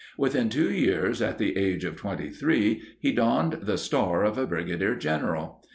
Within 0.17 0.49
two 0.49 0.71
years, 0.73 1.21
at 1.21 1.37
the 1.37 1.55
age 1.55 1.85
of 1.85 1.95
23, 1.95 2.81
he 2.99 3.11
donned 3.11 3.59
the 3.61 3.77
star 3.77 4.23
of 4.23 4.35
a 4.35 4.47
brigadier 4.47 4.95
general. 4.95 5.61